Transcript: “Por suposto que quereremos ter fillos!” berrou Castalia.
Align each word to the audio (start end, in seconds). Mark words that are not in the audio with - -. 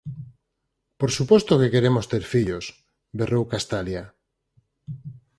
“Por 0.99 1.11
suposto 1.17 1.59
que 1.59 1.71
quereremos 1.73 2.05
ter 2.11 2.23
fillos!” 2.33 2.65
berrou 3.17 3.43
Castalia. 3.53 4.03